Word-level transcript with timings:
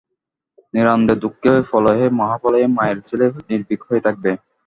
নিরানন্দে, 0.73 1.15
দুঃখে, 1.23 1.53
প্রলয়ে, 1.69 2.05
মহাপ্রলয়ে 2.19 2.67
মায়ের 2.77 2.99
ছেলে 3.07 3.25
নির্ভীক 3.49 3.81
হয়ে 3.87 4.05
থাকবে। 4.05 4.31